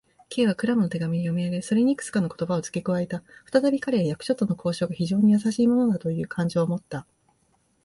[0.31, 3.21] Ｋ はクラムの手紙を読みあげ、それにいくつかの言葉をつけ加えた。
[3.45, 7.05] ふたたび彼は、役所との交渉が非常にやさしいものなのだという感情をもった。